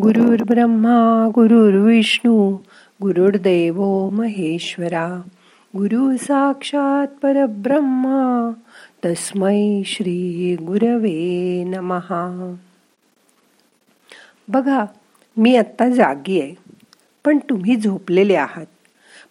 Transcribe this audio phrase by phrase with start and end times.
[0.00, 2.56] गुरुर् ब्रह्मा गुरुर्विष्णू
[3.02, 5.22] गुरुर्देव महेश्वरा.
[5.76, 8.50] गुरु साक्षात परब्रह्मा
[9.04, 12.54] तस्मै श्री गुरवे नमहा
[14.48, 14.84] बघा
[15.36, 16.54] मी आत्ता जागी आहे
[17.24, 18.66] पण तुम्ही झोपलेले आहात.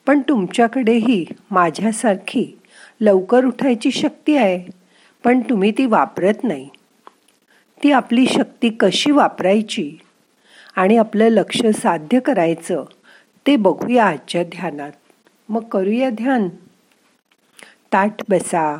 [0.07, 2.59] पण तुमच्याकडेही माझ्यासारखी
[3.01, 4.71] लवकर उठायची शक्ती आहे
[5.23, 6.69] पण तुम्ही ती वापरत नाही.
[7.83, 9.97] ती आपली शक्ती कशी वापरायची?
[10.75, 12.84] आणि आपलं लक्ष साध्य करायचं
[13.48, 14.91] ते बघूया आजच्या ध्यानात.
[15.49, 16.49] मग करूया ध्यान.
[17.94, 18.80] ताठ बसा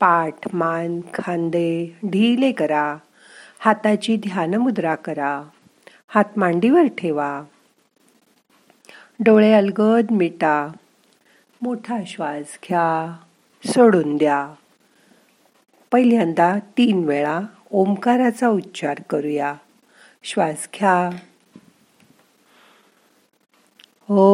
[0.00, 2.96] पाठ मान खांदे ढिले करा
[3.58, 5.42] हाताची ध्यानमुद्रा करा
[6.08, 7.42] हात मांडीवर ठेवा.
[9.20, 10.68] डोळे अलगद मिटा
[11.62, 13.16] मोठा श्वास घ्या
[13.64, 14.54] सोडून द्या.
[15.92, 17.40] पहिल्यांदा तीन वेळा
[17.70, 19.54] ओंकाराचा उच्चार करूया.
[20.24, 20.94] श्वास घ्या
[24.08, 24.26] ओ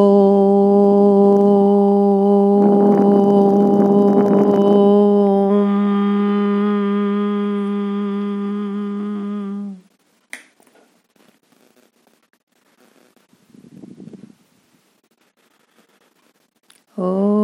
[16.98, 17.35] Oh.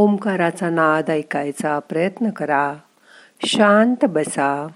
[0.00, 2.74] ओंकाराचा नाद ऐकायचा प्रयत्न करा.
[3.46, 4.66] शांत बसा.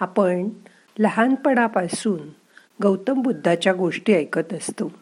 [0.00, 0.48] आपण
[0.98, 2.28] लहानपणापासून
[2.82, 4.92] गौतम बुद्धाच्या गोष्टी ऐकत असतो.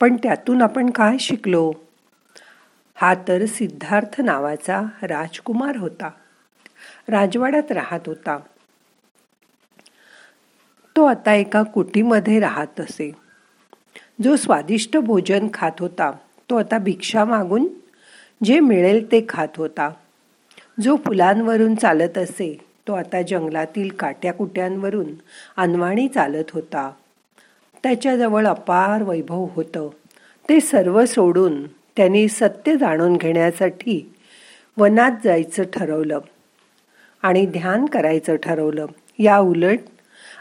[0.00, 1.72] पण त्यातून आपण काय शिकलो?
[2.94, 6.10] हा तर सिद्धार्थ नावाचा राजकुमार होता.
[7.08, 8.38] राजवाड्यात राहत होता.
[10.96, 13.12] तो आता एका कुटीमध्ये राहत असे.
[14.22, 16.10] जो स्वादिष्ट भोजन खात होता
[16.50, 17.68] तो आता भिक्षा मागून
[18.44, 19.90] जे मिळेल ते खात होता.
[20.80, 25.06] जो फुलांवरून चालत असे तो आता जंगलातील काट्याकुट्यांवरून
[25.56, 26.90] अनवाणी चालत होता.
[27.82, 29.88] त्याच्याजवळ अपार वैभव होतं.
[30.48, 34.14] ते सर्व सोडून त्यांनी सत्य जाणून घेण्यासाठी
[34.76, 36.18] वनात जायचं ठरवलं
[37.22, 38.86] आणि ध्यान करायचं ठरवलं.
[39.18, 39.78] या उलट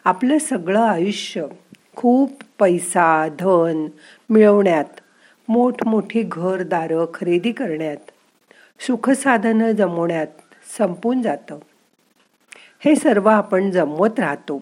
[0.06, 1.46] आपलं सगळं आयुष्य
[1.96, 3.88] खूप पैसा धन
[4.30, 5.00] मिळवण्यात
[5.50, 8.12] मोठमोठी घरदारं खरेदी करण्यात
[8.80, 10.28] सुखसाधनं जमवण्यात
[10.78, 11.60] संपून जातं.
[12.86, 14.60] हे सर्व आपण जमवत राहतो.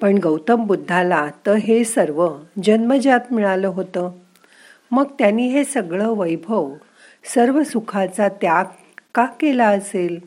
[0.00, 4.10] पण गौतम बुद्धाला तर हे सर्व जन्मजात मिळालं होतं.
[4.90, 6.74] मग त्यांनी हे सगळं वैभव
[7.34, 8.64] सर्व सुखाचा त्याग
[9.14, 10.18] का केला असेल?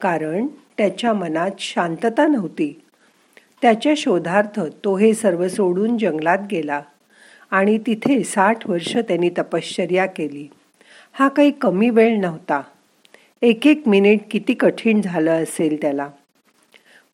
[0.00, 2.80] कारण त्याच्या मनात शांतता नव्हती.
[3.62, 6.82] त्याच्या शोधार्थ तो हे सर्व सोडून जंगलात गेला
[7.50, 10.48] आणि तिथे साठ वर्ष त्यांनी तपश्चर्या केली.
[11.12, 12.60] हा काही कमी वेळ नव्हता.
[13.44, 16.08] एक एक मिनिट किती कठीण झालं असेल त्याला.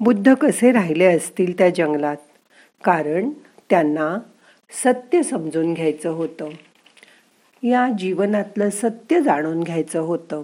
[0.01, 2.17] बुद्ध कसे राहिले असतील त्या जंगलात?
[2.85, 3.31] कारण
[3.71, 4.19] त्यांना
[4.85, 6.49] सत्य समजून घ्यायचं होतं.
[7.63, 10.43] या जीवनातलं सत्य जाणून घ्यायचं होतं.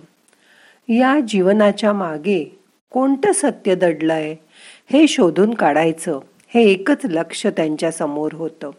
[0.88, 2.58] या जीवनाच्या मागे
[2.90, 4.36] कोणतं सत्य दडलं आहे
[4.92, 8.70] हे शोधून काढायचं हे एकच लक्ष त्यांच्यासमोर होतं.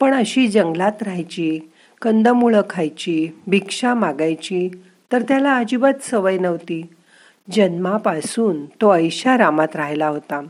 [0.00, 1.60] पण अशी जंगलात राहायची
[2.02, 4.70] कंदमुळं खायची भिक्षा मागायची
[5.12, 6.82] तर त्याला अजिबात सवय नव्हती.
[7.50, 10.42] जन्मापासून तो ऐशारामात राहिला होता.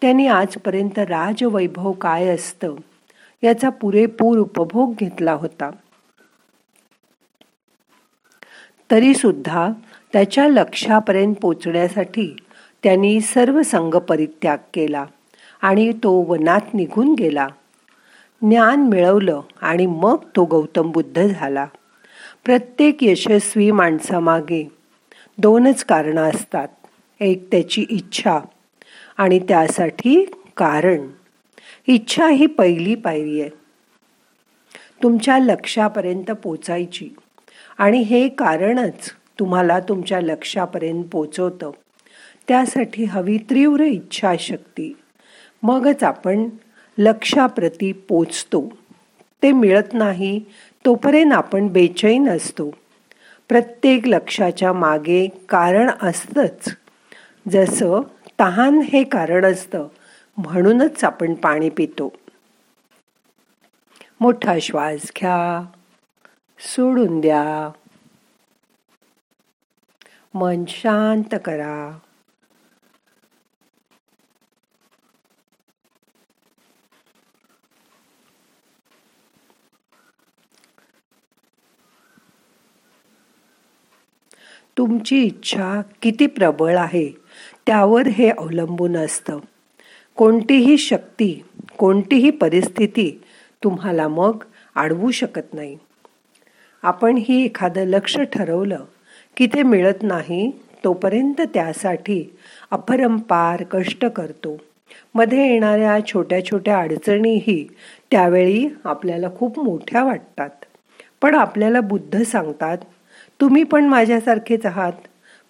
[0.00, 2.74] त्यांनी आजपर्यंत राजवैभव काय असतं
[3.42, 5.70] याचा पुरेपूर उपभोग घेतला होता.
[8.90, 9.68] तरी सुद्धा
[10.12, 12.36] त्याच्या लक्षापर्यंत पोचण्यासाठी
[12.82, 15.04] त्यांनी सर्व संघ परित्याग केला
[15.62, 17.48] आणि तो वनात निघून गेला.
[18.42, 21.66] ज्ञान मिळवलं आणि मग तो गौतम बुद्ध झाला.
[22.48, 24.68] प्रत्येक यशस्वी माणसामागे
[25.38, 26.68] दोनच कारणं असतात.
[27.20, 28.38] एक त्याची इच्छा
[29.16, 30.24] आणि त्यासाठी
[30.56, 31.08] कारण.
[31.86, 33.50] इच्छा ही पहिली पायरी आहे.
[35.02, 37.08] तुमच्या लक्षापर्यंत पोचायची
[37.78, 41.70] आणि हे कारणच तुम्हाला तुमच्या लक्षापर्यंत पोचवतं.
[42.48, 44.96] त्यासाठी हवी तीव्र इच्छाशक्ती.
[45.62, 46.48] मगच आपण
[46.98, 48.72] लक्षाप्रती पोचतो.
[49.42, 50.40] ते मिळत नाही
[50.88, 52.70] तोपर्यंत आपण बेचैन असतो.
[53.48, 56.76] प्रत्येक लक्षाच्या मागे कारण असतंच.
[57.48, 58.00] जसं
[58.40, 59.88] तहान हे कारण असतं
[60.36, 62.12] म्हणूनच आपण पाणी पितो.
[64.20, 65.66] मोठा श्वास घ्या.
[66.58, 67.70] सोडून द्या.
[70.34, 71.98] मन शांत करा.
[84.88, 87.08] तुमची इच्छा किती प्रबळ आहे
[87.66, 89.38] त्यावर हे अवलंबून असतं.
[90.16, 91.44] कोणतीही शक्ती
[91.78, 93.22] कोणतीही परिस्थिती
[93.64, 94.44] तुम्हाला मग
[94.76, 95.76] अडवू शकत नाही.
[96.82, 98.84] आपण ही एखादं लक्ष ठरवलं
[99.36, 100.50] की ते मिळत नाही
[100.84, 102.36] तोपर्यंत त्यासाठी
[102.70, 104.60] अपरंपार कष्ट करतो.
[105.14, 107.68] मध्ये येणाऱ्या छोट्या छोट्या अडचणीही
[108.10, 110.50] त्यावेळी आपल्याला खूप मोठ्या वाटतात.
[111.22, 112.78] पण आपल्याला बुद्ध सांगतात
[113.40, 114.92] तुम्ही पण माझ्यासारखेच आहात.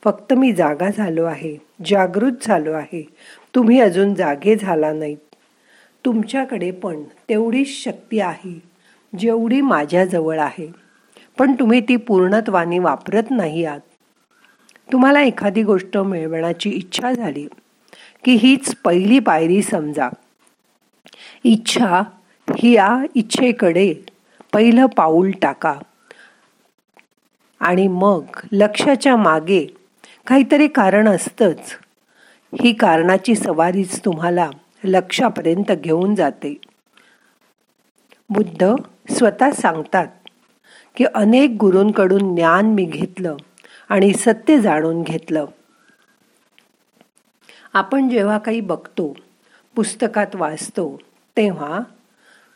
[0.05, 1.57] फक्त मी जागा झालो आहे.
[1.87, 3.09] जागृत झालो आहे.
[3.55, 5.17] तुम्ही अजून जागे झाला नाहीत.
[6.05, 8.63] तुमच्याकडे पण तेवढीच शक्ती आहे
[9.19, 10.73] जेवढी माझ्याजवळ आहे.
[11.39, 13.81] पण तुम्ही ती पूर्णत्वाने वापरत नाही आहात.
[14.93, 17.47] तुम्हाला एखादी गोष्ट मिळवण्याची इच्छा झाली
[18.25, 20.09] की हीच पहिली पायरी समजा.
[21.45, 22.03] इच्छा
[22.57, 23.95] ही या इच्छेकडे
[24.53, 25.75] पहिलं पाऊल टाका.
[27.61, 28.23] आणि मग
[28.53, 29.67] लक्षाच्या मागे
[30.27, 31.79] काहीतरी कारण असतंच.
[32.63, 34.51] ही कारणाची सवारीच तुम्हाला
[34.85, 36.61] लक्षापर्यंत घेऊन जाते.
[38.31, 38.75] बुद्ध
[39.11, 40.07] स्वतः सांगतात
[40.97, 43.37] की अनेक गुरूंकडून ज्ञान मी घेतलं
[43.89, 45.45] आणि सत्य जाणून घेतलं.
[47.73, 49.17] आपण जेव्हा काही बघतो
[49.77, 50.99] पुस्तकात वाचतो
[51.37, 51.81] तेव्हा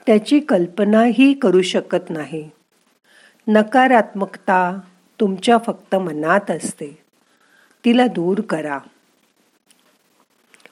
[0.06, 2.50] त्याची कल्पनाही करू शकत नाही.
[3.48, 4.80] नकारात्मकता
[5.22, 6.98] तुमच्या फक्त मनात असते.
[7.84, 8.78] तिला दूर करा.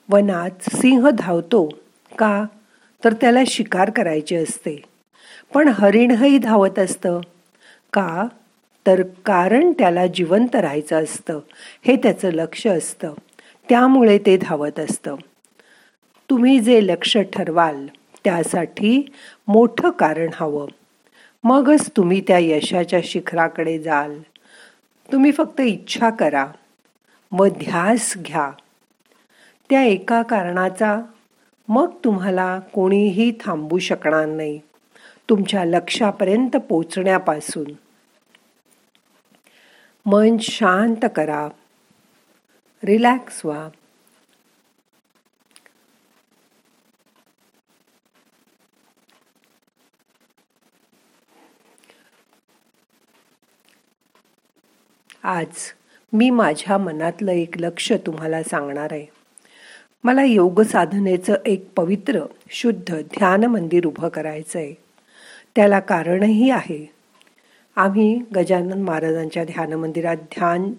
[0.09, 1.69] वनात सिंह धावतो
[2.17, 2.45] का?
[3.03, 4.81] तर त्याला शिकार करायचे असते.
[5.53, 7.19] पण हरिणही धावत असतं.
[7.93, 8.27] का?
[8.87, 11.39] तर कारण त्याला जिवंत राहायचं असतं.
[11.87, 13.13] हे त्याचं लक्ष असतं.
[13.69, 15.15] त्यामुळे ते धावत असतं.
[16.29, 17.87] तुम्ही जे लक्ष ठरवाल
[18.23, 19.05] त्यासाठी
[19.47, 20.67] मोठं कारण हवं.
[21.43, 24.19] मगच तुम्ही त्या यशाच्या शिखराकडे जाल.
[25.11, 26.47] तुम्ही फक्त इच्छा करा.
[27.31, 28.51] व ध्यास घ्या.
[29.69, 31.01] त्या एका कारणाचा
[31.67, 34.59] मग तुम्हाला कोणीही थांबू शकणार नाही.
[35.29, 37.71] तुमच्या लक्षापर्यंत पोचण्यापासून.
[40.05, 41.47] मन शांत करा.
[42.83, 43.69] रिलॅक्स व्हा.
[55.23, 55.47] आज
[56.13, 59.05] मी माझ्या मनातलं एक लक्ष तुम्हाला सांगणार आहे.
[60.03, 62.19] मला योग साधनेचं एक पवित्र
[62.49, 64.73] शुद्ध ध्यान मंदिर उभं करायचं आहे
[65.55, 66.91] त्याला कारणही आहे.
[67.75, 70.73] आम्ही गजानन महाराजांच्या ध्यान मंदिरात ध्यान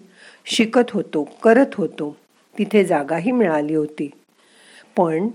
[0.45, 2.17] शिकत होतो करत होतो.
[2.57, 4.11] तिथे जागाही मिळाली होती.
[4.97, 5.27] पण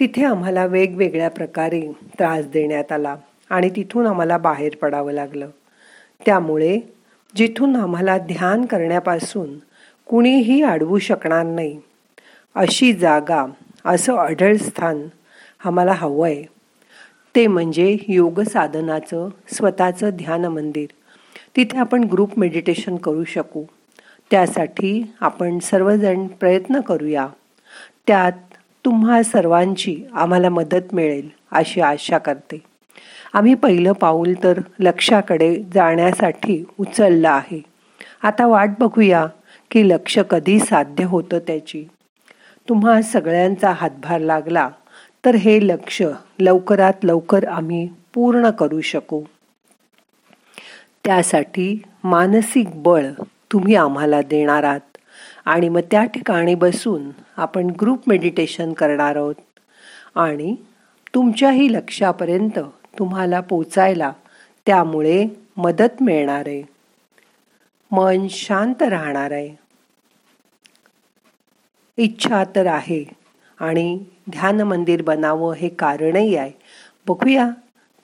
[0.00, 3.16] तिथे आम्हाला वेगवेगळ्या प्रकारे त्रास देण्यात आला
[3.50, 5.48] आणि तिथून आम्हाला बाहेर पडावं लागलं.
[6.26, 6.78] त्यामुळे
[7.36, 9.58] जिथून आम्हाला ध्यान करण्यापासून
[10.06, 11.80] कुणीही अडवू शकणार नाही.
[12.54, 13.46] अशी जागा
[13.84, 15.06] असं अढळ स्थान
[15.64, 16.42] आम्हाला हवं आहे
[17.36, 20.86] ते म्हणजे योग साधनाचं स्वतःचं ध्यान मंदिर.
[21.56, 23.64] तिथे आपण ग्रुप मेडिटेशन करू शकू.
[24.30, 27.28] त्यासाठी आपण सर्वजण प्रयत्न करूया.
[28.06, 28.32] त्यात
[28.84, 32.71] तुम्हा सर्वांची आम्हाला मदत मिळेल अशी आशा करते.
[33.32, 37.62] आम्ही पहिलं पाऊल तर लक्षाकडे जाण्यासाठी उचललं आहे.
[38.22, 39.26] आता वाट बघूया
[39.70, 41.88] की लक्ष कधी साध्य होतं त्याची.
[42.68, 44.68] तुम्हा सगळ्यांचा हातभार लागला
[45.24, 46.02] तर हे लक्ष
[46.40, 49.22] लवकरात लवकर आम्ही पूर्ण करू शकू.
[51.04, 53.06] त्यासाठी मानसिक बळ
[53.52, 54.98] तुम्ही आम्हाला देणार आहात
[55.44, 59.34] आणि मग त्या ठिकाणी बसून आपण ग्रुप मेडिटेशन करणार आहोत.
[60.14, 60.56] आणि
[61.14, 62.58] तुमच्याही लक्षापर्यंत
[62.98, 64.12] तुम्हाला पोचायला
[64.66, 66.42] त्यामुळे मदत मिळणार.
[66.46, 66.62] आहे
[67.90, 69.62] मन शांत राहणार आहे.
[71.96, 73.04] इच्छा तर आहे
[73.60, 76.52] आणि ध्यान मंदिर बनावं हे कारणही आहे.
[77.08, 77.50] बघूया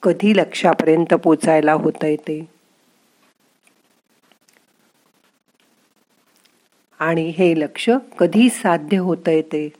[0.03, 2.49] कधी लक्षापर्यंत पोचायला होत ते.
[6.99, 9.73] आणि हे लक्ष कधी साध्य होत ते.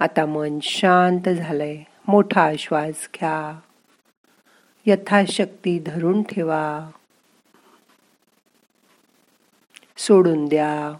[0.00, 1.76] आता मन शांत झालंय.
[2.08, 3.60] मोठा श्वास घ्या.
[4.86, 6.90] यथाशक्ती धरून ठेवा.
[9.96, 10.98] सोडून द्या.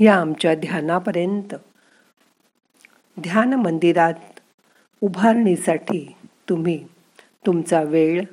[0.00, 1.54] या आमच्या ध्यानापर्यंत.
[3.20, 4.40] ध्यान मंदिरात
[5.00, 6.16] उभारणीसाठी
[6.48, 6.86] तुम्ही
[7.46, 8.24] तुमचा वेळ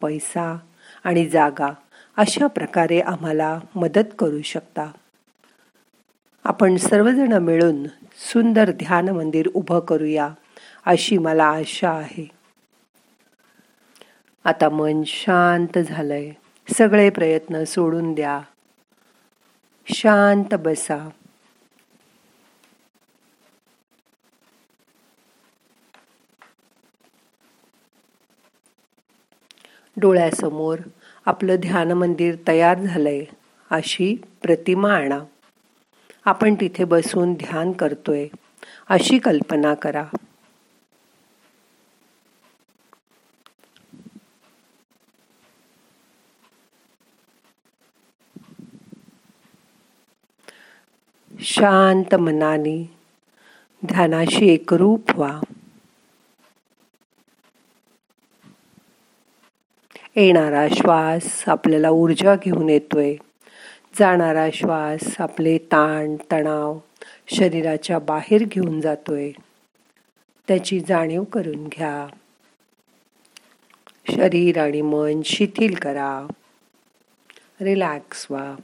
[0.00, 0.58] पैसा
[1.04, 1.74] आणि जागा.
[2.16, 4.90] अशा प्रकारे आम्हाला मदत करू शकता.
[6.44, 7.84] आपण सर्वजण मिळून
[8.16, 10.28] सुंदर ध्यान मंदिर उभं करूया
[10.86, 12.30] अशी मला आशा आहे.
[14.44, 16.32] आता मन शांत झालंय.
[16.74, 18.40] सगळे प्रयत्न सोडून द्या.
[19.86, 21.08] शांत बसा.
[30.00, 30.78] डोळ्यासमोर
[31.26, 33.24] आपलं ध्यान मंदिर तयार झालंय
[33.70, 35.18] अशी प्रतिमा आणा.
[36.24, 38.26] आपण तिथे बसून ध्यान करतोय
[38.88, 40.04] अशी कल्पना करा.
[51.40, 52.90] शांत मनाने
[53.86, 55.40] ध्यानाशी एकरूप व्हा.
[60.16, 63.14] येणारा श्वास आपल्याला ऊर्जा घेऊन येतोय.
[63.98, 66.78] जाणारा श्वास आपले ताण तणाव
[67.28, 69.30] शरीराच्या बाहेर घेऊन जातोय.
[70.48, 72.06] त्याची जाणीव करून घ्या.
[74.14, 76.26] शरीर आणि मन शिथिल करा.
[77.60, 78.54] रिलॅक्स व्हा.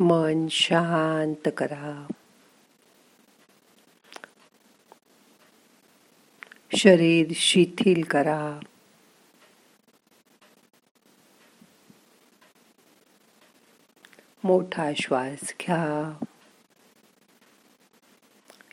[0.00, 2.06] मन शांत करा।
[6.76, 8.60] शरीर शिथिल करा।
[14.44, 16.24] मोठा श्वास घ्या।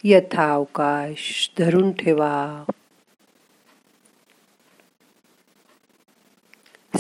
[0.03, 2.63] यथावकाश धरून ठेवा।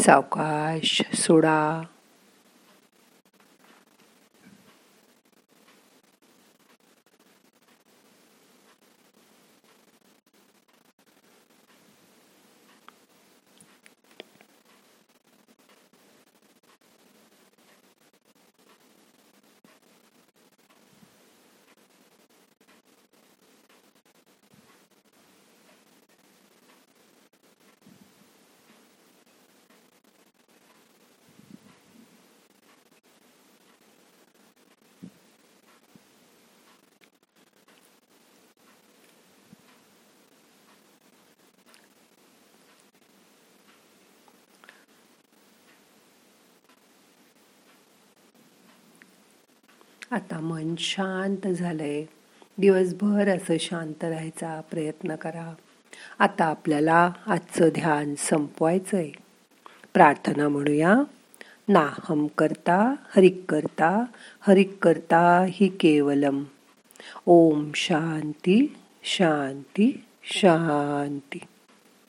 [0.05, 1.81] सावकाश सोडा।
[50.11, 52.05] आता मन शांत झालंय.
[52.57, 55.53] दिवसभर असं शांत राहायचा प्रयत्न करा.
[56.19, 59.09] आता आपल्याला आजचं ध्यान संपवायचंय.
[59.93, 60.95] प्रार्थना म्हणूया.
[61.67, 64.05] नाहम करता हरिक करता
[64.41, 66.43] हरिक करता ही केवलम.
[67.25, 71.39] ओम शांती शांती शांती.